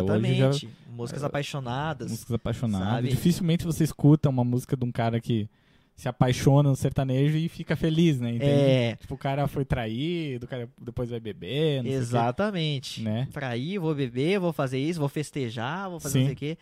[0.48, 0.70] Exatamente.
[0.90, 2.10] Músicas apaixonadas.
[2.12, 2.88] músicas apaixonadas.
[2.90, 3.08] sabe?
[3.10, 5.48] Dificilmente você escuta uma música de um cara que
[5.96, 8.32] se apaixona no sertanejo e fica feliz, né?
[8.32, 8.52] Entende?
[8.52, 12.04] É, Tipo, o cara foi traído, o cara depois vai beber, não sei o quê,
[12.04, 13.02] exatamente.
[13.02, 13.30] né?
[13.32, 16.20] Pra ir, vou beber, vou fazer isso, vou festejar, vou fazer Sim.
[16.20, 16.58] não sei o quê.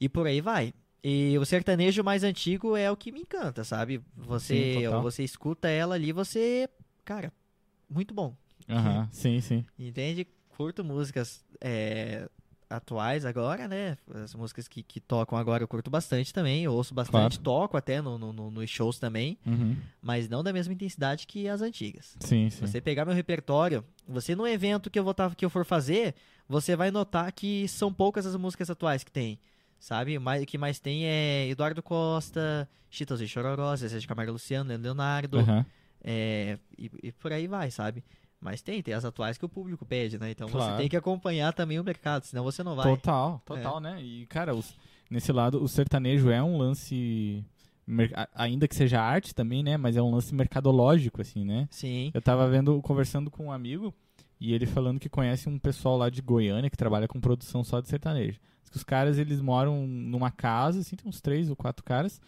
[0.00, 0.72] E por aí vai.
[1.04, 4.00] E o sertanejo mais antigo é o que me encanta, sabe?
[4.16, 6.68] Você, Sim, você escuta ela ali, você.
[7.04, 7.32] Cara,
[7.90, 8.36] muito bom.
[8.68, 9.64] Aham, sim, sim.
[9.76, 10.26] Entende?
[10.56, 12.28] Curto músicas é,
[12.70, 13.98] atuais agora, né?
[14.14, 16.62] As músicas que, que tocam agora eu curto bastante também.
[16.62, 19.76] Eu ouço bastante, toco até no, no- no- nos shows também, Uhum.
[20.00, 22.16] mas não da mesma intensidade que as antigas.
[22.20, 22.64] Sim, sim.
[22.64, 26.14] você pegar meu repertório, você no evento que eu, vou tá- que eu for fazer,
[26.48, 29.40] você vai notar que são poucas as músicas atuais que tem.
[29.82, 30.16] Sabe?
[30.16, 34.84] O que mais tem é Eduardo Costa, Chitos e Chororó, Zezé de Camargo Luciano, Leandro
[34.84, 35.66] Leonardo, Aham.
[36.04, 38.04] é, e, e por aí vai, sabe?
[38.40, 40.30] Mas tem, tem as atuais que o público pede, né?
[40.30, 40.70] Então Claro.
[40.70, 42.94] você tem que acompanhar também o mercado, senão você não vai.
[42.94, 44.00] Total, total, né?
[44.00, 44.72] E, cara, os-
[45.10, 47.44] nesse lado, o sertanejo é um lance.
[48.36, 49.76] Ainda que seja arte também, né?
[49.76, 51.66] Mas é um lance mercadológico, assim, né?
[51.72, 52.12] Sim.
[52.14, 53.92] Eu tava vendo, conversando com um amigo,
[54.44, 57.80] e ele falando que conhece um pessoal lá de Goiânia que trabalha com produção só
[57.80, 58.38] de sertanejo.
[58.70, 62.20] Que os caras, eles moram numa casa, assim, tem uns três ou quatro caras,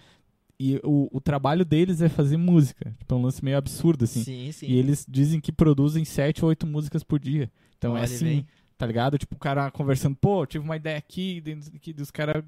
[0.61, 2.95] e o, o trabalho deles é fazer música.
[2.99, 4.23] Tipo, é um lance meio absurdo, assim.
[4.23, 4.67] Sim, sim.
[4.67, 7.51] E eles dizem que produzem sete ou oito músicas por dia.
[7.79, 8.47] Então é Olha, assim, vem.
[8.79, 9.19] tá ligado?
[9.19, 11.43] Tipo, o cara conversando, pô, tive uma ideia aqui,
[11.75, 12.45] aqui, os caras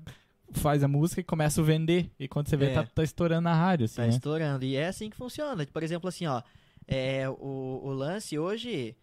[0.52, 2.08] faz a música e começa a vender.
[2.20, 2.74] E quando você vê, É.
[2.74, 4.08] tá, tá estourando na rádio, assim, Tá né?
[4.10, 4.64] estourando.
[4.64, 5.66] E é assim que funciona.
[5.66, 6.42] Por exemplo, assim, ó.
[6.86, 8.94] É, o, o lance hoje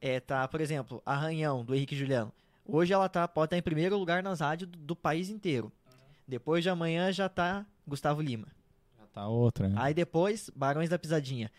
[0.00, 2.32] é, tá, por exemplo, Arranhão, do Henrique Juliano.
[2.64, 5.72] Hoje ela tá, pode estar em primeiro lugar nas rádios do, do país inteiro.
[6.26, 8.48] Depois de amanhã já tá Gustavo Lima.
[8.98, 9.76] Já tá outra, né?
[9.78, 11.50] Aí depois, Barões da Pisadinha.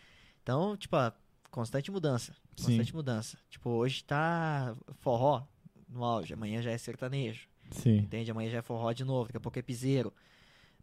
[0.42, 1.12] Então, tipo, a
[1.50, 2.34] constante mudança.
[2.56, 2.66] Sim.
[2.66, 3.38] Constante mudança.
[3.48, 5.44] Tipo, hoje tá forró
[5.88, 7.48] no auge, amanhã já é sertanejo.
[7.70, 7.98] Sim.
[7.98, 8.30] Entende?
[8.30, 10.12] Amanhã já é forró de novo, daqui a pouco é piseiro.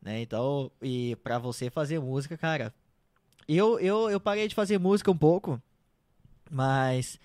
[0.01, 0.21] Né?
[0.21, 2.73] Então, e pra você fazer música, cara.
[3.47, 5.61] Eu, eu, eu parei de fazer música um pouco,
[6.49, 7.19] mas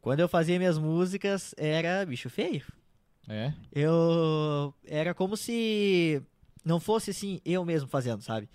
[0.00, 2.64] quando eu fazia minhas músicas era bicho feio.
[3.28, 3.52] É?
[3.72, 4.74] Eu.
[4.84, 6.22] Era como se
[6.64, 8.48] não fosse assim, eu mesmo fazendo, sabe?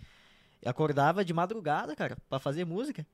[0.62, 3.06] Eu acordava de madrugada, cara, pra fazer música.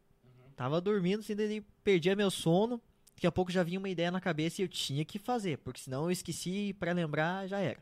[0.55, 2.81] Tava dormindo, assim, daí perdia meu sono.
[3.15, 5.81] Daqui a pouco já vinha uma ideia na cabeça e eu tinha que fazer, porque
[5.81, 7.79] senão eu esqueci pra lembrar, já era.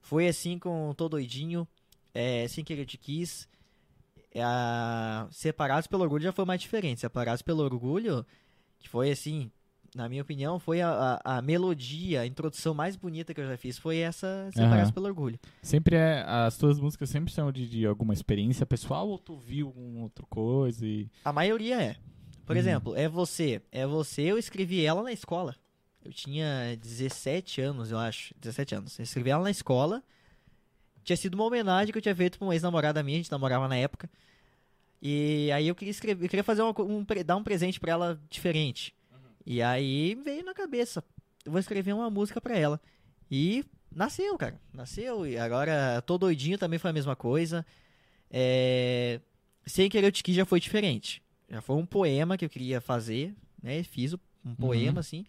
[0.00, 1.66] Foi assim com Tô Doidinho,
[2.14, 3.48] é, Sem Querer Te Quis.
[4.32, 4.42] É,
[5.30, 7.00] Separados pelo Orgulho já foi mais diferente.
[7.00, 8.24] Separados pelo Orgulho,
[8.78, 9.50] que foi assim,
[9.94, 13.56] na minha opinião, foi a, a, a melodia, a introdução mais bonita que eu já
[13.56, 13.76] fiz.
[13.78, 14.92] Foi essa Separados Aham.
[14.92, 15.38] pelo Orgulho.
[15.62, 16.22] Sempre é.
[16.26, 20.24] As tuas músicas sempre são de, de alguma experiência pessoal ou tu viu alguma outra
[20.26, 21.08] coisa e.
[21.24, 21.96] A maioria é.
[22.46, 22.60] Por Uhum.
[22.60, 23.60] exemplo, é você.
[23.70, 25.54] É você, eu escrevi ela na escola.
[26.04, 28.34] Eu tinha 17 anos, eu acho.
[28.40, 28.98] 17 anos.
[28.98, 30.02] Eu escrevi ela na escola.
[31.04, 33.68] Tinha sido uma homenagem que eu tinha feito pra uma ex-namorada minha, a gente namorava
[33.68, 34.08] na época.
[35.00, 38.20] E aí eu queria escrever, eu queria fazer uma um, dar um presente pra ela
[38.30, 38.94] diferente.
[39.44, 41.02] E aí veio na cabeça,
[41.44, 42.80] eu vou escrever uma música pra ela.
[43.30, 44.60] E nasceu, cara.
[44.72, 45.26] Nasceu.
[45.26, 47.64] E agora tô doidinho também foi a mesma coisa.
[48.30, 49.20] É...
[49.66, 51.22] Sem querer eu te quis já foi diferente.
[51.48, 53.82] Já foi um poema que eu queria fazer, né?
[53.82, 55.24] Fiz o- um poema assim.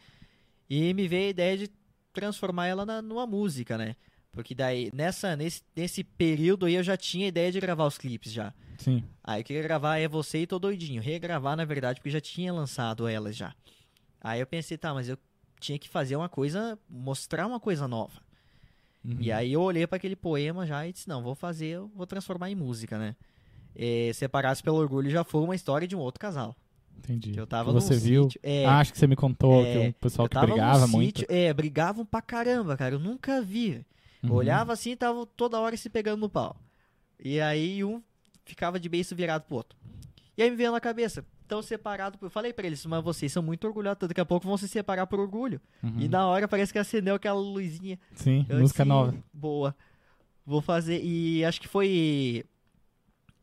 [0.69, 1.69] E me veio a ideia de
[2.11, 3.95] transformar ela na, numa música, né?
[4.31, 7.97] Porque daí, nessa, nesse, nesse período aí, eu já tinha a ideia de gravar os
[7.97, 8.51] clipes já.
[8.79, 9.03] Sim.
[9.23, 11.01] Aí eu queria gravar É Você e Tô Doidinho.
[11.01, 13.53] Regravar, na verdade, porque já tinha lançado elas já.
[14.23, 15.17] Aí eu pensei, tá, mas eu
[15.59, 18.21] tinha que fazer uma coisa, mostrar uma coisa nova.
[19.03, 19.17] Uhum.
[19.19, 22.07] E aí eu olhei para aquele poema já e disse, não, vou fazer, eu vou
[22.07, 23.15] transformar em música, né?
[23.75, 26.55] É, Separados pelo Orgulho já foi uma história de um outro casal.
[26.97, 27.31] Entendi.
[27.31, 28.23] Que eu tava que você viu.
[28.23, 31.19] sítio, é, Ah, acho que você me contou é, que o pessoal que brigava muito.
[31.19, 32.95] sítio- É, brigavam pra caramba, cara.
[32.95, 33.85] Eu nunca vi.
[34.21, 34.35] Eu Uhum.
[34.35, 36.55] olhava assim e tava toda hora se pegando no pau.
[37.19, 38.01] E aí um
[38.45, 39.77] ficava de beiço virado pro outro.
[40.37, 42.17] E aí me veio na cabeça, tão separado.
[42.21, 45.05] Eu falei pra eles, mas vocês são muito orgulhosos, daqui a pouco vão se separar
[45.07, 45.59] por orgulho.
[45.83, 45.99] Uhum.
[45.99, 47.99] E na hora parece que acendeu aquela luzinha.
[48.15, 49.13] Sim, Eu música disse, nova.
[49.33, 49.75] Boa.
[50.45, 51.01] Vou fazer.
[51.03, 52.43] E acho que foi.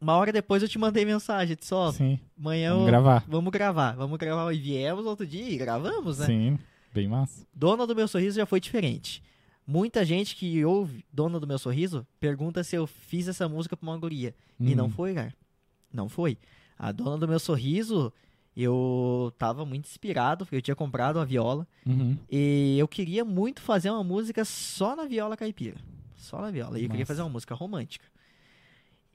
[0.01, 1.57] Uma hora depois eu te mandei mensagem.
[1.57, 2.19] Disse, ó, Sim.
[2.39, 3.25] amanhã Vamos eu- gravar.
[3.29, 3.93] vamos gravar.
[3.97, 4.53] Vamos gravar.
[4.53, 6.27] E viemos outro dia e gravamos, né?
[6.27, 6.59] Sim.
[6.93, 7.47] Bem massa.
[7.55, 9.23] Dona do Meu Sorriso já foi diferente.
[9.67, 13.89] Muita gente que ouve Dona do Meu Sorriso pergunta se eu fiz essa música pra
[13.89, 14.35] uma guria.
[14.59, 14.75] E Uhum.
[14.75, 15.33] não foi, cara.
[15.93, 16.37] Não foi.
[16.83, 18.11] A dona do meu sorriso,
[18.57, 21.69] eu tava muito inspirado, porque eu tinha comprado uma viola.
[21.85, 22.17] Uhum.
[22.31, 25.77] E eu queria muito fazer uma música só na viola caipira.
[26.17, 26.79] Só na viola.
[26.79, 28.07] E eu queria fazer uma música romântica.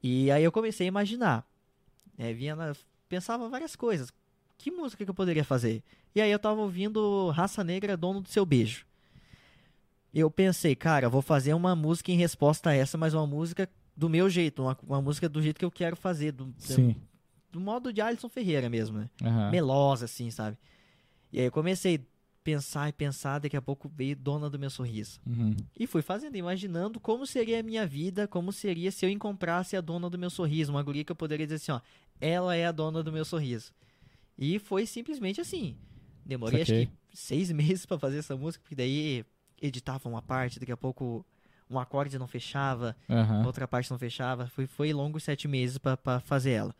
[0.03, 1.43] E aí eu comecei a imaginar.
[2.19, 2.75] É, vinha na-
[3.09, 4.13] pensava várias coisas.
[4.59, 5.81] Que música que eu poderia fazer?
[6.13, 8.85] E aí eu tava ouvindo Raça Negra, Dono do Seu Beijo.
[10.13, 14.07] Eu pensei, cara, vou fazer uma música em resposta a essa, mas uma música do
[14.07, 16.95] meu jeito, uma, uma música do jeito que eu quero fazer, do, Sim.
[17.55, 19.09] Do modo de Alisson Ferreira mesmo, né?
[19.23, 19.49] Aham.
[19.49, 20.57] melosa, assim, sabe?
[21.31, 21.99] E aí eu comecei a
[22.43, 25.19] pensar e pensar, daqui a pouco veio Dona do Meu Sorriso.
[25.25, 25.55] Uhum.
[25.79, 29.81] E fui fazendo, imaginando como seria a minha vida, como seria se eu encontrasse a
[29.81, 31.81] Dona do Meu Sorriso, uma guria que eu poderia dizer assim, ó,
[32.19, 33.71] ela é a Dona do Meu Sorriso.
[34.37, 35.77] E foi simplesmente assim.
[36.25, 36.81] Demorei Saquei.
[36.83, 39.25] acho que seis meses pra fazer essa música, porque daí
[39.61, 41.25] editava uma parte, daqui a pouco
[41.69, 43.45] um acorde não fechava, Aham.
[43.45, 44.45] outra parte não fechava.
[44.47, 46.75] Foi, foi longo sete meses pra fazer ela.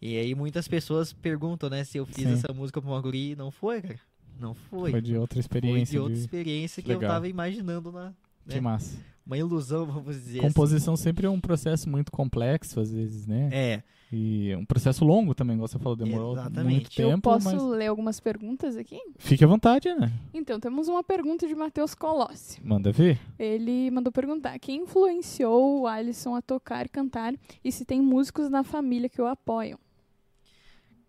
[0.00, 2.32] E aí muitas pessoas perguntam, né, se eu fiz Sim.
[2.34, 4.00] essa música pra uma guria e não foi, cara.
[4.38, 4.90] Não foi.
[4.90, 5.92] Foi de outra Foi experiência.
[5.92, 7.02] de outra de- experiência que Legal.
[7.02, 8.12] eu tava imaginando na.
[8.48, 8.60] Que né?
[8.60, 8.98] massa.
[9.24, 13.46] Uma ilusão, vamos dizer Composição sempre é um processo muito complexo, às vezes, né?
[13.46, 13.56] assim.
[13.56, 16.74] É, E um processo longo também, igual você falou, demorou Exatamente.
[16.74, 19.00] muito tempo, eu posso mas ler algumas perguntas aqui?
[19.18, 20.12] fique à vontade, né?
[20.34, 22.60] Então, temos uma pergunta de Matheus Colossi.
[22.62, 23.18] Manda ver.
[23.38, 28.50] Ele mandou perguntar: quem influenciou o Alisson a tocar e cantar e se tem músicos
[28.50, 29.78] na família que o apoiam?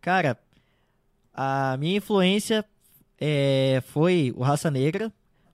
[0.06, 0.38] Cara,
[1.34, 2.64] a minha influência
[3.20, 5.12] é, foi o Raça Negra,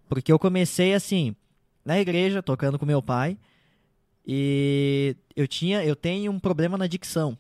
[0.09, 1.33] porque eu comecei assim,
[1.85, 3.37] na igreja, tocando com meu pai,
[4.27, 7.37] e eu tinha, eu tenho um problema na dicção.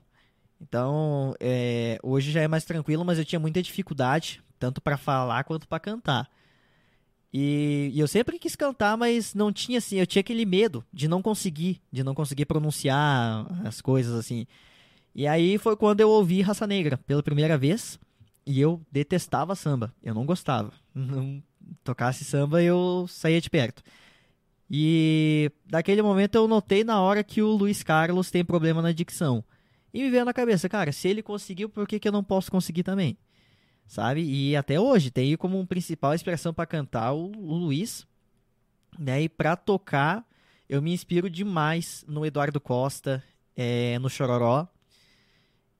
[0.61, 5.43] Então, é, hoje já é mais tranquilo, mas eu tinha muita dificuldade, tanto para falar
[5.43, 6.29] quanto para cantar.
[7.33, 11.09] E, e eu sempre quis cantar, mas não tinha assim, eu tinha aquele medo de
[11.09, 14.47] não conseguir, de não conseguir pronunciar as coisas assim.
[15.13, 17.99] E aí foi quando eu ouvi Raça Negra pela primeira vez,
[18.45, 20.71] e eu detestava samba, eu não gostava.
[20.93, 21.41] Não
[21.83, 23.83] tocasse samba, eu saía de perto.
[24.69, 29.43] E daquele momento eu notei na hora que o Luiz Carlos tem problema na dicção.
[29.93, 32.49] E me veio na cabeça, cara, se ele conseguiu, por que, que eu não posso
[32.49, 33.17] conseguir também?
[33.85, 34.21] Sabe?
[34.21, 38.07] E até hoje, tem como principal inspiração para cantar o, o Luiz.
[38.97, 39.23] Né?
[39.23, 40.25] E pra tocar,
[40.69, 43.21] eu me inspiro demais no Eduardo Costa,
[43.55, 44.70] é, no Chororó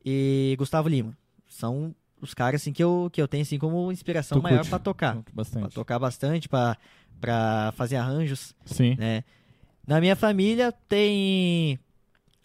[0.06, 1.16] e Gustavo Lima.
[1.48, 4.80] São os caras assim, que, eu, que eu tenho assim, como inspiração Tu maior para
[4.80, 5.18] tocar.
[5.34, 5.74] Bastante.
[5.74, 6.78] tocar bastante, pra
[7.20, 8.96] pra fazer arranjos Sim.
[8.98, 9.24] né?
[9.86, 11.80] Na minha família tem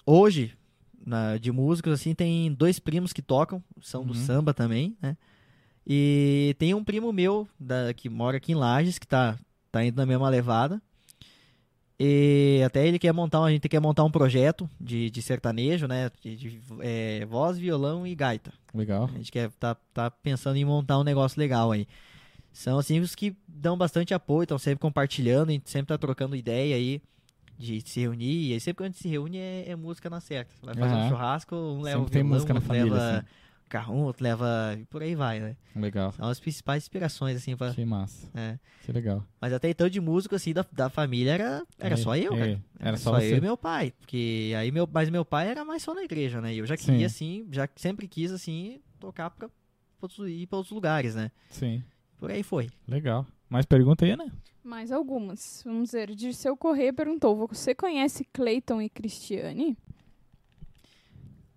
[0.05, 0.53] hoje
[1.07, 4.21] na- de músicos assim tem dois primos que tocam, são do Uhum.
[4.27, 5.17] samba também, né?
[5.87, 9.39] E tem um primo meu da, que mora aqui em Lages que tá
[9.71, 10.83] tá indo na mesma levada.
[11.99, 16.11] E até ele quer montar, a gente quer montar um projeto de, de sertanejo, né?
[16.21, 18.53] De, de, é, voz, violão e gaita.
[18.75, 19.09] Legal.
[19.13, 21.89] A gente quer tá, tá pensando em montar um negócio legal aí.
[22.53, 26.37] São assim os que dão bastante apoio, estão sempre compartilhando, a gente sempre tá trocando
[26.37, 27.01] ideia aí
[27.59, 28.51] de se reunir.
[28.51, 30.55] E aí sempre que a gente se reúne é, é música na certa.
[30.63, 31.09] Vai fazer um Aham.
[31.09, 33.27] churrasco, um leva o Sempre tem violão, música na família, leva assim.
[33.69, 34.77] Carrão, outro leva.
[34.79, 35.57] e por aí vai, né?
[35.75, 36.13] Legal.
[36.13, 38.29] São as principais inspirações, assim, pra, Que massa.
[38.35, 38.59] é.
[38.85, 39.25] Que legal.
[39.41, 42.39] Mas até então de músico, assim, da, da família era, era É, só eu, é,
[42.39, 42.65] cara.
[42.79, 43.37] Era só, eu você.
[43.37, 43.93] e meu pai.
[43.99, 46.55] Porque aí meu, mas meu pai era mais só na igreja, né?
[46.55, 46.87] E eu já Sim.
[46.93, 49.55] queria, assim, já sempre quis, assim, tocar pra, pra
[50.03, 51.31] outros- ir pra outros lugares, né?
[51.51, 51.83] Sim.
[52.19, 52.71] Por aí foi.
[52.89, 53.27] Legal.
[53.49, 54.31] Mais pergunta aí, né?
[54.65, 55.63] Mais algumas.
[55.65, 56.13] Vamos ver.
[56.15, 59.77] Dirceu Corrêa perguntou: Você conhece Cleiton e Cristiane?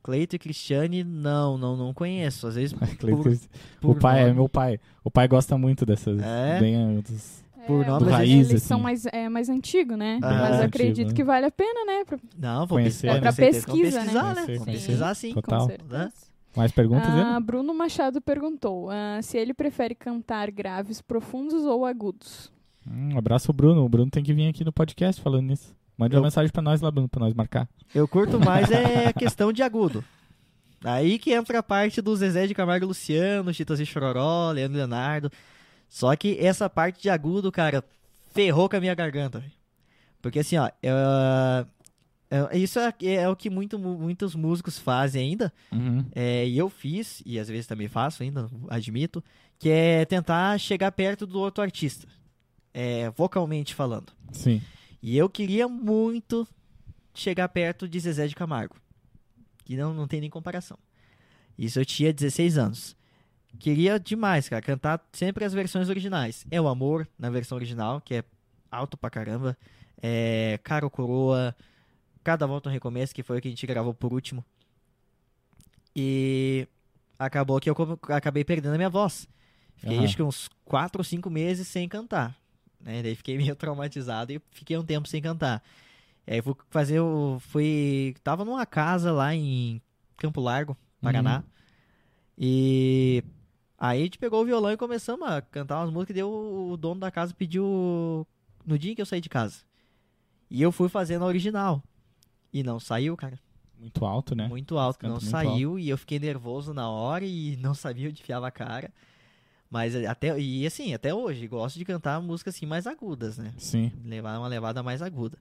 [0.09, 2.47] Cleito e Cristiane, não, não, não conheço.
[2.47, 3.39] Às vezes por, o
[3.79, 4.35] por pai é nome.
[4.35, 4.79] meu pai.
[5.03, 6.19] O pai gosta muito dessas.
[6.21, 6.59] É?
[6.59, 8.83] Bem, dos- Por É, nome, mas raiz, eles são assim.
[8.83, 10.17] mais, é, mais antigos, né?
[10.23, 11.13] Ah, mas eu antigo, acredito né?
[11.13, 12.03] que vale a pena, né?
[12.05, 13.13] Pra- Não, vou Conhecer, pesquisar.
[13.13, 13.19] né?
[13.19, 13.67] Pra com certeza.
[13.67, 14.03] Vamos pesquisa, né?
[14.05, 14.33] pesquisar, né?
[14.33, 14.85] Conhecer, Vamos conhecer.
[14.87, 15.33] pesquisar sim.
[15.33, 15.59] Total.
[15.59, 15.77] Com Né?
[15.77, 16.11] certeza.
[16.55, 17.07] Mais perguntas?
[17.09, 17.39] Ah, né?
[17.45, 22.51] Bruno Machado perguntou ah, se ele prefere cantar graves, profundos ou agudos.
[22.89, 23.85] Hum, um abraço, Bruno.
[23.85, 25.75] O Bruno tem que vir aqui no podcast falando nisso.
[25.99, 27.67] Mande uma Eu- mensagem pra nós lá, Bruno, pra nós marcar.
[27.93, 30.03] Eu curto mais é a questão de agudo.
[30.83, 34.77] Aí que entra a parte do Zezé de Camargo Luciano, Chitãozinho e Chororó, Leandro e
[34.77, 35.29] Leonardo.
[35.89, 37.83] Só que essa parte de agudo, cara,
[38.31, 39.43] ferrou com a minha garganta.
[40.21, 41.67] Porque assim, ó, eu-
[42.31, 45.51] é- isso é, é o que muito, muitos músicos fazem ainda.
[45.71, 46.05] Uhum.
[46.15, 49.21] É, e eu fiz, e às vezes também faço ainda, admito,
[49.57, 52.07] que é tentar chegar perto do outro artista.
[52.73, 54.13] É, vocalmente falando.
[54.31, 54.61] Sim.
[55.01, 56.47] E eu queria muito
[57.13, 58.75] chegar perto de Zezé de Camargo.
[59.63, 60.77] Que não, não tem nem comparação.
[61.57, 62.95] Isso eu tinha 16 anos.
[63.57, 66.45] Queria demais, cara, cantar sempre as versões originais.
[66.51, 68.23] É o Amor, na versão original, que é
[68.71, 69.57] alto pra caramba.
[70.01, 71.55] É Caro Coroa,
[72.23, 74.45] Cada Volta um Recomeço, que foi o que a gente gravou por último.
[75.95, 76.67] E
[77.17, 77.75] acabou que eu
[78.09, 79.27] acabei perdendo a minha voz.
[79.75, 80.05] Fiquei Aham.
[80.05, 82.38] acho que uns 4 ou 5 meses sem cantar.
[82.79, 83.03] Né?
[83.03, 85.63] Daí fiquei meio traumatizado e fiquei um tempo sem cantar.
[86.27, 87.39] Aí fui fazer o.
[87.39, 88.15] Fui.
[88.23, 89.81] Tava numa casa lá em
[90.17, 91.37] Campo Largo, Paraná.
[91.37, 91.43] Uhum.
[92.37, 93.23] E
[93.77, 96.77] aí a gente pegou o violão e começamos a cantar umas músicas e deu o
[96.77, 98.25] dono da casa pediu
[98.65, 99.63] no dia que eu saí de casa.
[100.49, 101.83] E eu fui fazendo a original.
[102.53, 103.39] E não saiu, cara.
[103.79, 104.47] Muito alto, né?
[104.47, 108.21] Muito alto, não muito saiu e eu fiquei nervoso na hora e não sabia onde
[108.21, 108.91] enfiava a cara.
[109.69, 113.53] Mas até e assim, até hoje gosto de cantar músicas assim mais agudas, né?
[113.57, 113.91] Sim.
[114.03, 115.37] Levar uma levada mais aguda.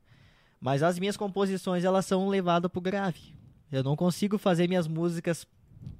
[0.60, 3.32] Mas as minhas composições elas são levadas pro grave.
[3.72, 5.46] Eu não consigo fazer minhas músicas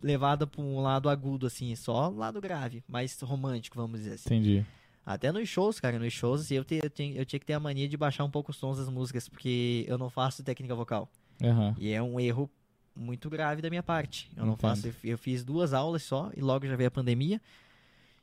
[0.03, 4.27] levada para um lado agudo assim, só lado grave, mais romântico, vamos dizer assim.
[4.35, 4.67] Entendi.
[5.07, 7.55] Até nos shows, cara, nos shows assim, eu, te- eu, tinha- eu tinha que ter
[7.55, 10.75] a mania de baixar um pouco os tons das músicas, porque eu não faço técnica
[10.75, 11.09] vocal.
[11.43, 11.75] Aham.
[11.79, 12.51] E é um erro
[12.95, 14.31] muito grave da minha parte.
[14.37, 14.61] Eu não Entendo.
[14.61, 17.41] faço, eu fiz duas aulas só e logo já veio a pandemia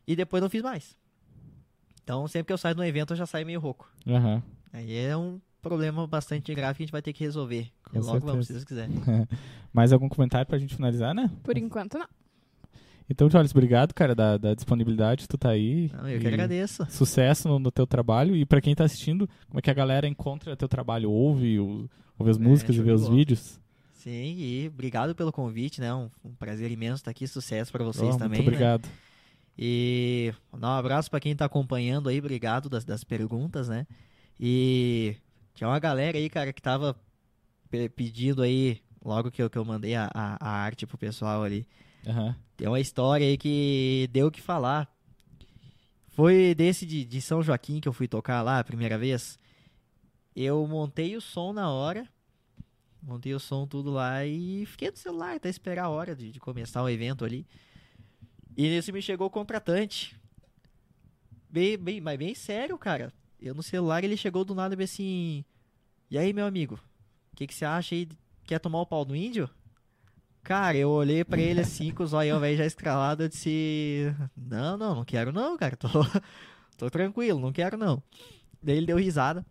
[0.08, 0.96] e depois não fiz mais.
[2.04, 3.90] Então, sempre que eu saio de um evento, eu já saio meio rouco.
[4.08, 4.42] Aham.
[4.72, 7.72] Aí é um problema bastante grave que a gente vai ter que resolver.
[7.84, 8.88] Com e logo vamos, se certeza.
[8.88, 9.28] Deus quiser.
[9.74, 11.32] Mais algum comentário pra gente finalizar, né?
[11.44, 12.08] Por enquanto, não.
[13.10, 15.28] Então, Charles, obrigado, cara, da, da disponibilidade.
[15.28, 15.92] Tu tá aí.
[15.94, 16.86] Não, eu que E agradeço.
[16.90, 18.36] Sucesso no, no teu trabalho.
[18.36, 21.12] E pra quem tá assistindo, como é que a galera encontra teu trabalho?
[21.12, 23.60] Ouve, o- ouve as É, músicas e show vê os vídeos?
[23.94, 25.94] Sim, e obrigado pelo convite, né?
[25.94, 27.28] Um, um prazer imenso estar aqui.
[27.28, 28.42] Sucesso pra vocês Oh, também.
[28.42, 28.80] Muito né?
[29.58, 33.88] E dar um abraço pra quem tá acompanhando aí, obrigado das, das perguntas, né?
[34.40, 35.16] E
[35.54, 36.96] tinha uma galera aí, cara, que tava
[37.70, 41.42] pe- pedindo aí, logo que eu, que eu mandei a, a, a arte pro pessoal
[41.44, 41.66] ali.
[42.06, 42.36] Aham.
[42.58, 44.94] Tem uma história aí que deu o que falar.
[46.10, 49.38] Foi desse de, de São Joaquim que eu fui tocar lá a primeira vez.
[50.36, 52.08] Eu montei o som na hora.
[53.02, 56.40] Montei o som tudo lá e fiquei no celular até esperar a hora de, de
[56.40, 57.46] começar o evento ali.
[58.56, 60.20] E nisso me chegou o contratante.
[61.50, 63.14] Bem, bem, mas bem sério, cara.
[63.42, 65.46] Eu no celular ele chegou do nada e bem assim.
[66.10, 66.76] E aí, meu amigo?
[67.34, 68.08] O que, que você acha aí?
[68.46, 69.50] Quer tomar o pau do índio?
[70.44, 74.78] Cara, eu olhei pra ele assim, com os olhão velho já escralado, eu disse: Não,
[74.78, 75.76] não, não quero não, cara.
[75.76, 75.88] Tô,
[76.78, 78.02] tô tranquilo, não quero não.
[78.62, 79.46] Daí ele deu risada.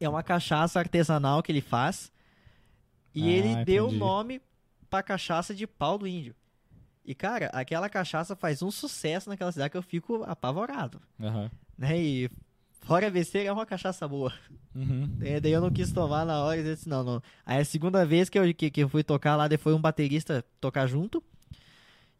[0.00, 2.12] É uma cachaça artesanal que ele faz.
[3.14, 3.98] E Ah, ele deu o entendi.
[3.98, 4.42] nome
[4.88, 6.34] pra cachaça de pau do índio.
[7.08, 11.00] E, cara, aquela cachaça faz um sucesso naquela cidade que eu fico apavorado.
[11.18, 11.50] Aham.
[11.78, 11.98] Né?
[11.98, 12.30] E
[12.82, 14.30] fora besteira, é uma cachaça boa.
[14.74, 15.16] Uhum.
[15.22, 17.22] É, daí eu não quis tomar na hora e disse, não, não.
[17.46, 20.44] Aí a segunda vez que eu, que, que eu fui tocar lá, foi um baterista
[20.60, 21.24] tocar junto.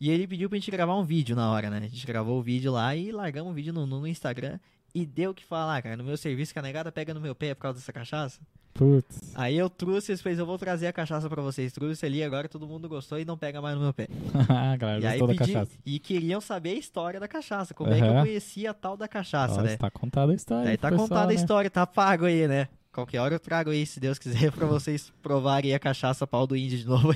[0.00, 1.80] E ele pediu pra gente gravar um vídeo na hora, né?
[1.84, 4.58] A gente gravou o vídeo lá e largamos o vídeo no, no Instagram.
[4.98, 5.96] E deu o que falar, cara.
[5.96, 8.40] No meu serviço, que a negada pega no meu pé por causa dessa cachaça.
[8.74, 9.32] Putz.
[9.36, 11.72] Aí eu trouxe, eles fez, eu vou trazer a cachaça pra vocês.
[11.72, 14.08] Trouxe ali, agora todo mundo gostou e não pega mais no meu pé.
[14.48, 15.70] a galera E aí pedi, cachaça.
[15.86, 17.72] e queriam saber a história da cachaça.
[17.74, 19.76] Como é que eu conhecia a tal da cachaça, Nossa, né?
[19.76, 20.68] tá contada a história.
[20.70, 21.34] Pro tá pessoal, contada a né?
[21.34, 22.68] história, tá pago aí, né?
[22.92, 26.56] Qualquer hora eu trago aí, se Deus quiser, pra vocês provarem a cachaça pau do
[26.56, 27.12] índio de novo.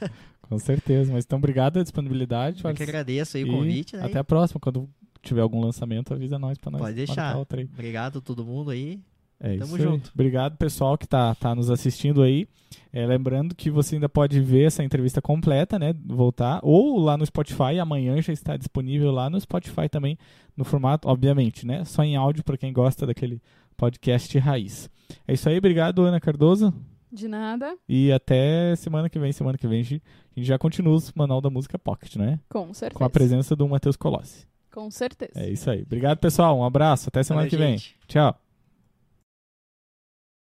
[0.48, 1.12] Com certeza.
[1.12, 2.64] Mas então, obrigado pela disponibilidade.
[2.64, 4.04] Eu que agradeço aí o convite, né?
[4.04, 4.60] Até a próxima.
[4.60, 4.88] Quando
[5.26, 6.80] tiver algum lançamento, avisa nós pra nós.
[6.80, 7.36] Pode deixar.
[7.36, 7.68] outra aí.
[7.72, 9.00] Obrigado a todo mundo aí.
[9.38, 9.82] É Tamo isso aí.
[9.82, 10.10] junto.
[10.14, 12.48] Obrigado, pessoal, que tá, tá nos assistindo aí.
[12.92, 15.94] É, lembrando que você ainda pode ver essa entrevista completa, né?
[16.06, 16.60] Voltar.
[16.62, 17.78] Ou lá no Spotify.
[17.80, 20.18] Amanhã já está disponível lá no Spotify também,
[20.56, 21.84] no formato, obviamente, né?
[21.84, 23.40] Só em áudio para quem gosta daquele
[23.76, 24.88] podcast raiz.
[25.28, 25.58] É isso aí.
[25.58, 26.72] Obrigado, Ana Cardoso.
[27.12, 29.32] De nada, E até semana que vem.
[29.32, 30.02] Semana que vem a gente
[30.36, 32.38] a gente já continua o Manual da Música Pocket, né?
[32.48, 32.98] com certeza.
[32.98, 34.46] Com a presença do Matheus Colossi.
[34.76, 35.32] Com certeza.
[35.34, 35.80] É isso aí.
[35.80, 36.58] Obrigado, pessoal.
[36.58, 37.08] Um abraço.
[37.08, 37.78] Até semana Valeu, que vem.
[37.78, 37.96] gente.
[38.06, 38.38] Tchau.